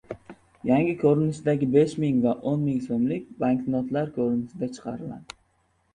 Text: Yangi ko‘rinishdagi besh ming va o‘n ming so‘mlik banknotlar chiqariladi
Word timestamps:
Yangi 0.69 0.93
ko‘rinishdagi 1.01 1.67
besh 1.75 1.93
ming 2.05 2.23
va 2.25 2.33
o‘n 2.53 2.63
ming 2.69 2.81
so‘mlik 2.89 3.29
banknotlar 3.45 4.11
chiqariladi 4.17 5.23